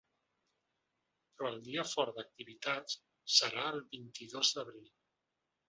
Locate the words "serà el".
3.37-3.81